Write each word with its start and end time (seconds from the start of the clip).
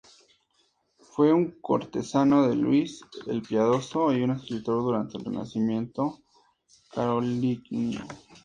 Fue 0.97 1.31
un 1.31 1.51
cortesano 1.61 2.47
de 2.49 2.55
Luis 2.55 3.01
el 3.27 3.43
Piadoso 3.43 4.11
y 4.11 4.23
un 4.23 4.31
escritor 4.31 4.81
durante 4.81 5.19
el 5.19 5.25
renacimiento 5.25 6.23
carolingio. 6.91 7.99